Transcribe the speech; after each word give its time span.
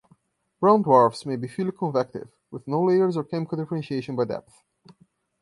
Brown 0.59 0.81
dwarfs 0.81 1.27
may 1.27 1.35
be 1.35 1.47
fully 1.47 1.69
convective, 1.71 2.29
with 2.49 2.67
no 2.67 2.81
layers 2.83 3.15
or 3.15 3.23
chemical 3.23 3.59
differentiation 3.59 4.15
by 4.15 4.25
depth. 4.25 4.63